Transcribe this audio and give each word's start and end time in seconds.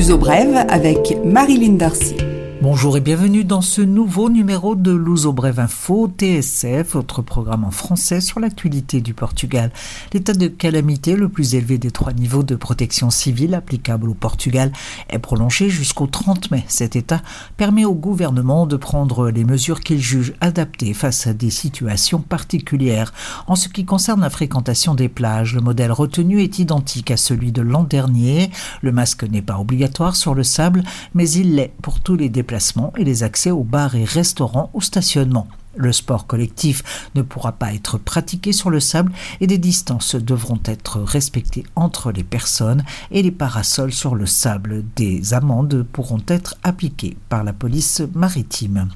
L'uso 0.00 0.16
brève 0.16 0.64
avec 0.70 1.14
Marilyn 1.22 1.74
Darcy. 1.74 2.29
Bonjour 2.72 2.96
et 2.96 3.00
bienvenue 3.00 3.42
dans 3.42 3.62
ce 3.62 3.82
nouveau 3.82 4.30
numéro 4.30 4.76
de 4.76 4.92
Luso 4.92 5.32
Brève 5.32 5.58
Info, 5.58 6.08
TSF, 6.16 6.92
votre 6.92 7.20
programme 7.20 7.64
en 7.64 7.72
français 7.72 8.20
sur 8.20 8.38
l'actualité 8.38 9.00
du 9.00 9.12
Portugal. 9.12 9.72
L'état 10.12 10.34
de 10.34 10.46
calamité, 10.46 11.16
le 11.16 11.28
plus 11.28 11.56
élevé 11.56 11.78
des 11.78 11.90
trois 11.90 12.12
niveaux 12.12 12.44
de 12.44 12.54
protection 12.54 13.10
civile 13.10 13.56
applicables 13.56 14.08
au 14.08 14.14
Portugal, 14.14 14.70
est 15.08 15.18
prolongé 15.18 15.68
jusqu'au 15.68 16.06
30 16.06 16.52
mai. 16.52 16.64
Cet 16.68 16.94
état 16.94 17.22
permet 17.56 17.84
au 17.84 17.94
gouvernement 17.94 18.66
de 18.66 18.76
prendre 18.76 19.30
les 19.30 19.42
mesures 19.42 19.80
qu'il 19.80 20.00
juge 20.00 20.34
adaptées 20.40 20.94
face 20.94 21.26
à 21.26 21.32
des 21.32 21.50
situations 21.50 22.20
particulières. 22.20 23.12
En 23.48 23.56
ce 23.56 23.68
qui 23.68 23.84
concerne 23.84 24.20
la 24.20 24.30
fréquentation 24.30 24.94
des 24.94 25.08
plages, 25.08 25.56
le 25.56 25.60
modèle 25.60 25.90
retenu 25.90 26.40
est 26.40 26.60
identique 26.60 27.10
à 27.10 27.16
celui 27.16 27.50
de 27.50 27.62
l'an 27.62 27.82
dernier. 27.82 28.48
Le 28.80 28.92
masque 28.92 29.24
n'est 29.24 29.42
pas 29.42 29.58
obligatoire 29.58 30.14
sur 30.14 30.36
le 30.36 30.44
sable, 30.44 30.84
mais 31.14 31.28
il 31.28 31.56
l'est 31.56 31.72
pour 31.82 31.98
tous 31.98 32.14
les 32.14 32.28
déplacements 32.28 32.59
et 32.96 33.04
les 33.04 33.22
accès 33.22 33.50
aux 33.50 33.64
bars 33.64 33.94
et 33.94 34.04
restaurants 34.04 34.70
au 34.74 34.80
stationnement. 34.80 35.48
Le 35.76 35.92
sport 35.92 36.26
collectif 36.26 37.08
ne 37.14 37.22
pourra 37.22 37.52
pas 37.52 37.72
être 37.72 37.96
pratiqué 37.96 38.52
sur 38.52 38.70
le 38.70 38.80
sable 38.80 39.12
et 39.40 39.46
des 39.46 39.58
distances 39.58 40.16
devront 40.16 40.58
être 40.64 41.00
respectées 41.00 41.64
entre 41.76 42.10
les 42.10 42.24
personnes 42.24 42.84
et 43.12 43.22
les 43.22 43.30
parasols 43.30 43.92
sur 43.92 44.16
le 44.16 44.26
sable. 44.26 44.84
Des 44.96 45.32
amendes 45.32 45.86
pourront 45.92 46.22
être 46.26 46.56
appliquées 46.64 47.16
par 47.28 47.44
la 47.44 47.52
police 47.52 48.02
maritime. 48.14 48.88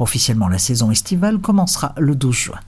Officiellement, 0.00 0.48
la 0.48 0.58
saison 0.58 0.90
estivale 0.90 1.38
commencera 1.38 1.94
le 1.96 2.16
12 2.16 2.34
juin. 2.34 2.60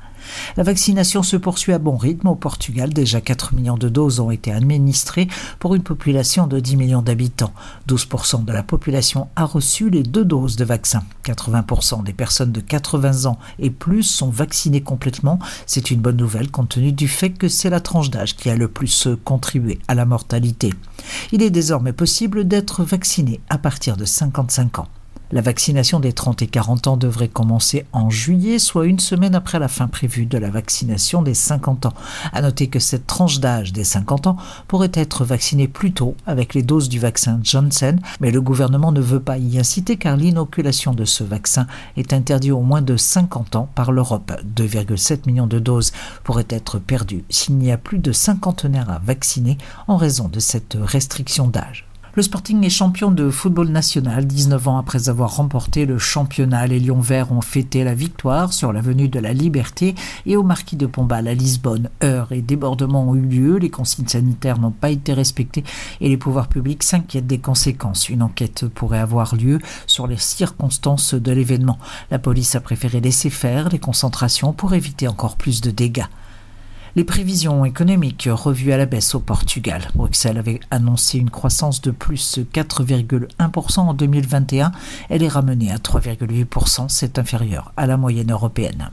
La 0.56 0.62
vaccination 0.62 1.22
se 1.22 1.36
poursuit 1.36 1.72
à 1.72 1.78
bon 1.78 1.96
rythme 1.96 2.28
au 2.28 2.34
Portugal. 2.34 2.92
Déjà 2.92 3.20
4 3.20 3.54
millions 3.54 3.76
de 3.76 3.88
doses 3.88 4.20
ont 4.20 4.30
été 4.30 4.52
administrées 4.52 5.28
pour 5.58 5.74
une 5.74 5.82
population 5.82 6.46
de 6.46 6.60
10 6.60 6.76
millions 6.76 7.02
d'habitants. 7.02 7.52
12% 7.88 8.44
de 8.44 8.52
la 8.52 8.62
population 8.62 9.28
a 9.36 9.44
reçu 9.44 9.90
les 9.90 10.02
deux 10.02 10.24
doses 10.24 10.56
de 10.56 10.64
vaccin. 10.64 11.02
80% 11.24 12.04
des 12.04 12.12
personnes 12.12 12.52
de 12.52 12.60
80 12.60 13.26
ans 13.26 13.38
et 13.58 13.70
plus 13.70 14.02
sont 14.02 14.30
vaccinées 14.30 14.82
complètement. 14.82 15.38
C'est 15.66 15.90
une 15.90 16.00
bonne 16.00 16.16
nouvelle 16.16 16.50
compte 16.50 16.70
tenu 16.70 16.92
du 16.92 17.08
fait 17.08 17.30
que 17.30 17.48
c'est 17.48 17.70
la 17.70 17.80
tranche 17.80 18.10
d'âge 18.10 18.36
qui 18.36 18.50
a 18.50 18.56
le 18.56 18.68
plus 18.68 19.08
contribué 19.24 19.78
à 19.88 19.94
la 19.94 20.04
mortalité. 20.04 20.72
Il 21.32 21.42
est 21.42 21.50
désormais 21.50 21.92
possible 21.92 22.46
d'être 22.46 22.84
vacciné 22.84 23.40
à 23.48 23.58
partir 23.58 23.96
de 23.96 24.04
55 24.04 24.80
ans. 24.80 24.88
La 25.30 25.42
vaccination 25.42 26.00
des 26.00 26.14
30 26.14 26.40
et 26.40 26.46
40 26.46 26.86
ans 26.86 26.96
devrait 26.96 27.28
commencer 27.28 27.84
en 27.92 28.08
juillet, 28.08 28.58
soit 28.58 28.86
une 28.86 28.98
semaine 28.98 29.34
après 29.34 29.58
la 29.58 29.68
fin 29.68 29.86
prévue 29.86 30.24
de 30.24 30.38
la 30.38 30.48
vaccination 30.48 31.20
des 31.20 31.34
50 31.34 31.84
ans. 31.84 31.92
À 32.32 32.40
noter 32.40 32.68
que 32.68 32.78
cette 32.78 33.06
tranche 33.06 33.38
d'âge 33.38 33.74
des 33.74 33.84
50 33.84 34.26
ans 34.26 34.36
pourrait 34.68 34.90
être 34.94 35.26
vaccinée 35.26 35.68
plus 35.68 35.92
tôt 35.92 36.16
avec 36.26 36.54
les 36.54 36.62
doses 36.62 36.88
du 36.88 36.98
vaccin 36.98 37.40
Johnson, 37.42 37.96
mais 38.20 38.30
le 38.30 38.40
gouvernement 38.40 38.90
ne 38.90 39.02
veut 39.02 39.20
pas 39.20 39.36
y 39.36 39.58
inciter 39.58 39.98
car 39.98 40.16
l'inoculation 40.16 40.94
de 40.94 41.04
ce 41.04 41.24
vaccin 41.24 41.66
est 41.98 42.14
interdite 42.14 42.52
au 42.52 42.62
moins 42.62 42.80
de 42.82 42.96
50 42.96 43.56
ans 43.56 43.68
par 43.74 43.92
l'Europe. 43.92 44.32
2,7 44.56 45.26
millions 45.26 45.46
de 45.46 45.58
doses 45.58 45.92
pourraient 46.24 46.46
être 46.48 46.78
perdues 46.78 47.24
s'il 47.28 47.58
n'y 47.58 47.70
a 47.70 47.76
plus 47.76 47.98
de 47.98 48.12
cinquantenaires 48.12 48.90
à 48.90 48.98
vacciner 48.98 49.58
en 49.88 49.98
raison 49.98 50.28
de 50.28 50.40
cette 50.40 50.78
restriction 50.80 51.48
d'âge. 51.48 51.87
Le 52.18 52.22
Sporting 52.22 52.64
est 52.64 52.68
champion 52.68 53.12
de 53.12 53.30
football 53.30 53.68
national 53.68 54.26
19 54.26 54.66
ans 54.66 54.78
après 54.78 55.08
avoir 55.08 55.36
remporté 55.36 55.86
le 55.86 55.98
championnat. 55.98 56.66
Les 56.66 56.80
Lions 56.80 56.98
Verts 56.98 57.30
ont 57.30 57.42
fêté 57.42 57.84
la 57.84 57.94
victoire 57.94 58.52
sur 58.52 58.72
l'avenue 58.72 59.06
de 59.06 59.20
la 59.20 59.32
Liberté 59.32 59.94
et 60.26 60.36
au 60.36 60.42
Marquis 60.42 60.74
de 60.74 60.86
Pombal 60.86 61.28
à 61.28 61.34
Lisbonne. 61.34 61.90
Heures 62.02 62.32
et 62.32 62.42
débordements 62.42 63.08
ont 63.08 63.14
eu 63.14 63.20
lieu, 63.20 63.58
les 63.58 63.70
consignes 63.70 64.08
sanitaires 64.08 64.58
n'ont 64.58 64.72
pas 64.72 64.90
été 64.90 65.12
respectées 65.12 65.62
et 66.00 66.08
les 66.08 66.16
pouvoirs 66.16 66.48
publics 66.48 66.82
s'inquiètent 66.82 67.28
des 67.28 67.38
conséquences. 67.38 68.08
Une 68.08 68.24
enquête 68.24 68.66
pourrait 68.66 68.98
avoir 68.98 69.36
lieu 69.36 69.60
sur 69.86 70.08
les 70.08 70.16
circonstances 70.16 71.14
de 71.14 71.30
l'événement. 71.30 71.78
La 72.10 72.18
police 72.18 72.56
a 72.56 72.60
préféré 72.60 73.00
laisser 73.00 73.30
faire 73.30 73.68
les 73.68 73.78
concentrations 73.78 74.52
pour 74.52 74.74
éviter 74.74 75.06
encore 75.06 75.36
plus 75.36 75.60
de 75.60 75.70
dégâts. 75.70 76.06
Les 76.98 77.04
prévisions 77.04 77.64
économiques 77.64 78.28
revues 78.28 78.72
à 78.72 78.76
la 78.76 78.84
baisse 78.84 79.14
au 79.14 79.20
Portugal. 79.20 79.88
Bruxelles 79.94 80.36
avait 80.36 80.58
annoncé 80.72 81.18
une 81.18 81.30
croissance 81.30 81.80
de 81.80 81.92
plus 81.92 82.40
4,1% 82.52 83.78
en 83.78 83.94
2021. 83.94 84.72
Elle 85.08 85.22
est 85.22 85.28
ramenée 85.28 85.70
à 85.70 85.76
3,8%. 85.76 86.88
C'est 86.88 87.20
inférieur 87.20 87.72
à 87.76 87.86
la 87.86 87.96
moyenne 87.96 88.32
européenne. 88.32 88.90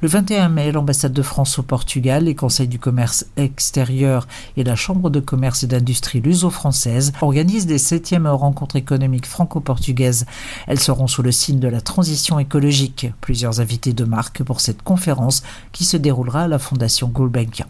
Le 0.00 0.08
21 0.08 0.48
mai, 0.48 0.72
l'ambassade 0.72 1.12
de 1.12 1.22
France 1.22 1.58
au 1.58 1.62
Portugal, 1.62 2.24
les 2.24 2.34
conseils 2.34 2.68
du 2.68 2.78
commerce 2.78 3.26
extérieur 3.36 4.26
et 4.56 4.64
la 4.64 4.76
chambre 4.76 5.10
de 5.10 5.20
commerce 5.20 5.62
et 5.62 5.66
d'industrie 5.66 6.20
luso-française 6.20 7.12
organisent 7.20 7.66
des 7.66 7.78
septièmes 7.78 8.26
rencontres 8.26 8.76
économiques 8.76 9.26
franco-portugaises. 9.26 10.26
Elles 10.66 10.80
seront 10.80 11.06
sous 11.06 11.22
le 11.22 11.32
signe 11.32 11.60
de 11.60 11.68
la 11.68 11.80
transition 11.80 12.38
écologique. 12.38 13.06
Plusieurs 13.20 13.60
invités 13.60 13.92
de 13.92 14.04
marque 14.04 14.42
pour 14.42 14.60
cette 14.60 14.82
conférence 14.82 15.42
qui 15.72 15.84
se 15.84 15.96
déroulera 15.96 16.42
à 16.42 16.48
la 16.48 16.58
Fondation 16.58 17.08
Gulbenkian. 17.08 17.66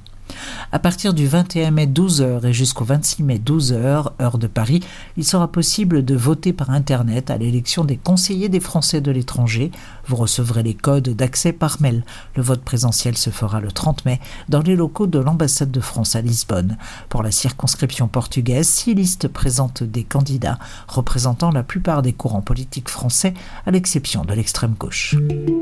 À 0.73 0.79
partir 0.79 1.15
du 1.15 1.27
21 1.27 1.71
mai 1.71 1.87
12h 1.87 2.47
et 2.47 2.53
jusqu'au 2.53 2.85
26 2.85 3.23
mai 3.23 3.39
12h, 3.45 4.11
heure 4.21 4.39
de 4.39 4.47
Paris, 4.47 4.81
il 5.17 5.25
sera 5.25 5.47
possible 5.49 6.05
de 6.05 6.15
voter 6.17 6.53
par 6.53 6.71
Internet 6.71 7.31
à 7.31 7.37
l'élection 7.37 7.85
des 7.85 7.97
conseillers 7.97 8.49
des 8.49 8.61
Français 8.61 9.01
de 9.01 9.11
l'étranger. 9.11 9.71
Vous 10.07 10.17
recevrez 10.17 10.63
les 10.63 10.75
codes 10.75 11.11
d'accès 11.11 11.53
par 11.53 11.81
mail. 11.81 12.05
Le 12.35 12.43
vote 12.43 12.63
présentiel 12.63 13.17
se 13.17 13.31
fera 13.31 13.61
le 13.61 13.71
30 13.71 14.05
mai 14.05 14.21
dans 14.49 14.63
les 14.63 14.77
locaux 14.77 15.07
de 15.07 15.19
l'ambassade 15.19 15.71
de 15.71 15.81
France 15.81 16.17
à 16.17 16.23
Lisbonne. 16.23 16.77
Pour 17.09 17.23
la 17.23 17.31
circonscription 17.31 18.09
portugaise, 18.09 18.67
six 18.67 18.95
listes 18.95 19.29
présentent 19.29 19.85
des 19.85 20.05
candidats 20.05 20.59
représentant 20.89 21.51
la 21.51 21.63
plupart 21.63 22.03
des 22.03 22.13
courants 22.13 22.43
politiques 22.43 22.89
français, 22.89 23.35
à 23.67 23.71
l'exception 23.71 24.25
de 24.25 24.33
l'extrême 24.33 24.75
gauche. 24.79 25.15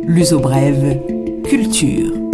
L'uso 0.06 0.41
brève, 0.41 0.99
culture. 1.45 2.31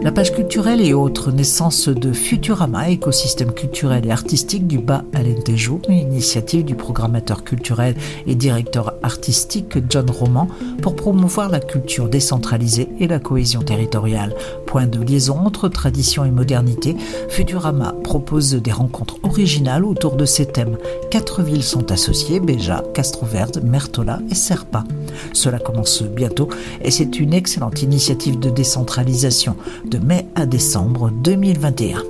La 0.00 0.12
page 0.12 0.32
culturelle 0.32 0.80
et 0.80 0.94
autres 0.94 1.32
naissances 1.32 1.88
de 1.88 2.12
Futurama, 2.12 2.88
écosystème 2.88 3.52
culturel 3.52 4.06
et 4.06 4.10
artistique 4.10 4.66
du 4.66 4.78
Bas 4.78 5.04
Alentejo, 5.12 5.80
une 5.88 5.98
initiative 5.98 6.64
du 6.64 6.74
programmateur 6.74 7.44
culturel 7.44 7.94
et 8.26 8.34
directeur 8.34 8.94
artistique 9.02 9.78
John 9.90 10.08
Roman 10.08 10.48
pour 10.80 10.96
promouvoir 10.96 11.50
la 11.50 11.60
culture 11.60 12.08
décentralisée 12.08 12.88
et 13.00 13.06
la 13.06 13.18
cohésion 13.18 13.60
territoriale. 13.62 14.34
Point 14.66 14.86
de 14.86 15.02
liaison 15.02 15.38
entre 15.38 15.68
tradition 15.68 16.24
et 16.24 16.30
modernité, 16.30 16.96
Futurama 17.28 17.94
propose 18.02 18.54
des 18.54 18.72
rencontres 18.72 19.18
originales 19.24 19.84
autour 19.84 20.16
de 20.16 20.24
ces 20.24 20.46
thèmes. 20.46 20.78
Quatre 21.10 21.42
villes 21.42 21.64
sont 21.64 21.92
associées, 21.92 22.40
Béja, 22.40 22.82
Castroverde, 22.94 23.62
Mertola 23.62 24.20
et 24.30 24.34
Serpa. 24.34 24.84
Cela 25.32 25.58
commence 25.58 26.02
bientôt 26.02 26.48
et 26.82 26.90
c'est 26.90 27.20
une 27.20 27.34
excellente 27.34 27.82
initiative 27.82 28.38
de 28.38 28.50
décentralisation 28.50 29.56
de 29.84 29.98
mai 29.98 30.26
à 30.34 30.46
décembre 30.46 31.10
2021. 31.10 32.02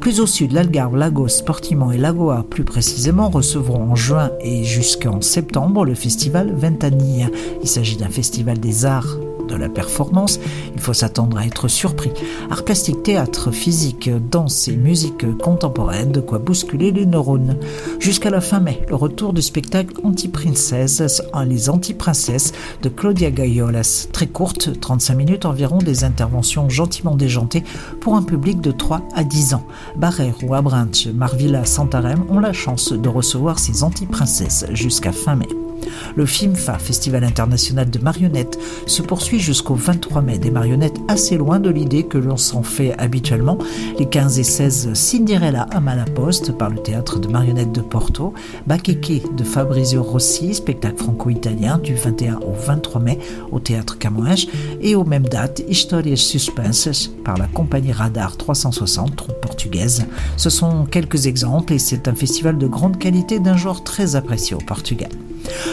Plus 0.00 0.20
au 0.20 0.26
sud, 0.26 0.52
l'Algarve, 0.52 0.96
Lagos, 0.96 1.42
Portimão 1.44 1.92
et 1.92 1.98
Lagoa 1.98 2.46
plus 2.48 2.64
précisément 2.64 3.28
recevront 3.28 3.90
en 3.90 3.96
juin 3.96 4.30
et 4.40 4.64
jusqu'en 4.64 5.20
septembre 5.20 5.84
le 5.84 5.94
festival 5.94 6.52
Ventania. 6.54 7.28
Il 7.62 7.68
s'agit 7.68 7.96
d'un 7.96 8.08
festival 8.08 8.58
des 8.58 8.84
arts 8.84 9.18
de 9.48 9.56
la 9.56 9.68
performance, 9.68 10.38
il 10.74 10.80
faut 10.80 10.92
s'attendre 10.92 11.38
à 11.38 11.46
être 11.46 11.66
surpris. 11.66 12.12
Art 12.50 12.64
plastique, 12.64 13.02
théâtre, 13.02 13.50
physique, 13.50 14.10
danse 14.30 14.68
et 14.68 14.76
musique 14.76 15.26
contemporaine, 15.38 16.12
de 16.12 16.20
quoi 16.20 16.38
bousculer 16.38 16.92
les 16.92 17.06
neurones. 17.06 17.56
Jusqu'à 17.98 18.30
la 18.30 18.40
fin 18.40 18.60
mai, 18.60 18.82
le 18.88 18.94
retour 18.94 19.32
du 19.32 19.42
spectacle 19.42 19.94
Anti-Princesses, 20.04 21.22
les 21.46 21.70
Anti-Princesses 21.70 22.52
de 22.82 22.88
Claudia 22.88 23.30
Gaiolas. 23.30 24.08
Très 24.12 24.26
courte, 24.26 24.78
35 24.80 25.14
minutes 25.14 25.44
environ, 25.44 25.78
des 25.78 26.04
interventions 26.04 26.68
gentiment 26.68 27.16
déjantées 27.16 27.64
pour 28.00 28.14
un 28.14 28.22
public 28.22 28.60
de 28.60 28.70
3 28.70 29.02
à 29.14 29.24
10 29.24 29.54
ans. 29.54 29.66
Barrère 29.96 30.34
ou 30.42 30.54
Abranche, 30.54 31.06
Marvilla, 31.06 31.64
Santarem 31.64 32.24
ont 32.28 32.40
la 32.40 32.52
chance 32.52 32.92
de 32.92 33.08
recevoir 33.08 33.58
ces 33.58 33.82
Anti-Princesses 33.82 34.66
jusqu'à 34.72 35.12
fin 35.12 35.36
mai. 35.36 35.48
Le 36.16 36.26
FIMFA, 36.26 36.78
Festival 36.78 37.24
international 37.24 37.90
de 37.90 37.98
marionnettes, 37.98 38.58
se 38.86 39.02
poursuit 39.02 39.38
jusqu'au 39.38 39.74
23 39.74 40.22
mai. 40.22 40.38
Des 40.38 40.50
marionnettes 40.50 40.98
assez 41.08 41.36
loin 41.36 41.60
de 41.60 41.70
l'idée 41.70 42.04
que 42.04 42.18
l'on 42.18 42.36
s'en 42.36 42.62
fait 42.62 42.94
habituellement. 42.98 43.58
Les 43.98 44.06
15 44.06 44.38
et 44.38 44.44
16 44.44 44.94
Cinderella 44.94 45.66
à 45.70 45.80
Malaposte 45.80 46.52
par 46.52 46.70
le 46.70 46.82
théâtre 46.82 47.18
de 47.18 47.28
marionnettes 47.28 47.72
de 47.72 47.80
Porto, 47.80 48.34
Baqueque 48.66 49.34
de 49.34 49.44
Fabrizio 49.44 50.02
Rossi, 50.02 50.54
spectacle 50.54 50.96
franco-italien 50.96 51.78
du 51.78 51.94
21 51.94 52.36
au 52.36 52.52
23 52.52 53.00
mai 53.00 53.18
au 53.52 53.60
théâtre 53.60 53.98
Camões 53.98 54.48
et 54.80 54.94
aux 54.94 55.04
mêmes 55.04 55.26
dates 55.28 55.62
Historias 55.68 56.16
Suspenses 56.16 57.10
par 57.24 57.36
la 57.36 57.46
compagnie 57.46 57.92
Radar 57.92 58.36
360, 58.36 59.16
troupe 59.16 59.40
portugaise. 59.40 60.06
Ce 60.36 60.50
sont 60.50 60.86
quelques 60.86 61.26
exemples 61.26 61.72
et 61.72 61.78
c'est 61.78 62.08
un 62.08 62.14
festival 62.14 62.58
de 62.58 62.66
grande 62.66 62.98
qualité 62.98 63.38
d'un 63.38 63.56
genre 63.56 63.84
très 63.84 64.16
apprécié 64.16 64.56
au 64.56 64.60
Portugal. 64.60 65.10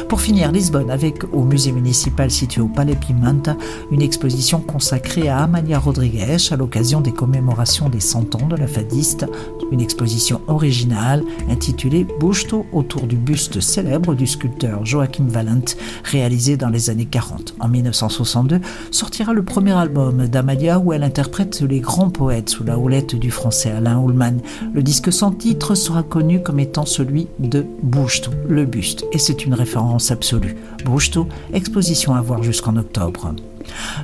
Pour 0.09 0.21
finir, 0.21 0.51
Lisbonne 0.51 0.91
avec 0.91 1.23
au 1.33 1.43
musée 1.43 1.71
municipal 1.71 2.29
situé 2.29 2.61
au 2.61 2.67
Palais 2.67 2.95
Pimenta 2.95 3.57
une 3.91 4.01
exposition 4.01 4.59
consacrée 4.59 5.27
à 5.27 5.39
Amalia 5.39 5.79
Rodriguez 5.79 6.37
à 6.51 6.55
l'occasion 6.55 7.01
des 7.01 7.11
commémorations 7.11 7.89
des 7.89 7.99
100 7.99 8.35
ans 8.35 8.47
de 8.47 8.55
la 8.55 8.67
fadiste, 8.67 9.25
une 9.71 9.81
exposition 9.81 10.41
originale 10.47 11.23
intitulée 11.49 12.05
Busto 12.19 12.65
autour 12.71 13.07
du 13.07 13.15
buste 13.15 13.59
célèbre 13.59 14.13
du 14.13 14.27
sculpteur 14.27 14.85
Joachim 14.85 15.25
Valent 15.27 15.65
réalisé 16.03 16.55
dans 16.57 16.69
les 16.69 16.89
années 16.89 17.05
40. 17.05 17.55
En 17.59 17.67
1962 17.67 18.59
sortira 18.91 19.33
le 19.33 19.43
premier 19.43 19.73
album 19.73 20.27
d'Amalia 20.27 20.79
où 20.79 20.93
elle 20.93 21.03
interprète 21.03 21.61
les 21.61 21.79
grands 21.79 22.09
poètes 22.09 22.49
sous 22.49 22.63
la 22.63 22.77
houlette 22.77 23.15
du 23.15 23.31
français 23.31 23.71
Alain 23.71 23.99
Ullmann. 24.01 24.39
Le 24.73 24.83
disque 24.83 25.11
sans 25.11 25.31
titre 25.31 25.75
sera 25.75 26.03
connu 26.03 26.41
comme 26.41 26.59
étant 26.59 26.85
celui 26.85 27.27
de 27.39 27.65
Busto, 27.81 28.31
le 28.47 28.65
buste, 28.65 29.05
et 29.11 29.17
c'est 29.17 29.45
une 29.45 29.54
référence 29.55 30.11
absolue. 30.11 30.55
Busto, 30.85 31.27
exposition 31.53 32.13
à 32.15 32.21
voir 32.21 32.43
jusqu'en 32.43 32.75
octobre. 32.77 33.33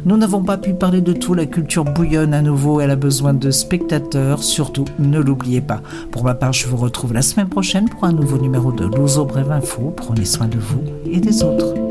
Nous 0.05 0.17
n'avons 0.17 0.43
pas 0.43 0.57
pu 0.57 0.73
parler 0.73 1.01
de 1.01 1.13
tout, 1.13 1.33
la 1.33 1.45
culture 1.45 1.85
bouillonne 1.85 2.33
à 2.33 2.41
nouveau, 2.41 2.81
elle 2.81 2.91
a 2.91 2.95
besoin 2.95 3.33
de 3.33 3.51
spectateurs, 3.51 4.43
surtout 4.43 4.85
ne 4.99 5.19
l'oubliez 5.19 5.61
pas. 5.61 5.81
Pour 6.11 6.23
ma 6.23 6.33
part, 6.33 6.53
je 6.53 6.67
vous 6.67 6.77
retrouve 6.77 7.13
la 7.13 7.21
semaine 7.21 7.49
prochaine 7.49 7.87
pour 7.89 8.03
un 8.05 8.13
nouveau 8.13 8.37
numéro 8.37 8.71
de 8.71 8.85
Louzo 8.85 9.25
Brève 9.25 9.51
Info. 9.51 9.93
Prenez 9.95 10.25
soin 10.25 10.47
de 10.47 10.57
vous 10.57 10.81
et 11.05 11.19
des 11.19 11.43
autres. 11.43 11.90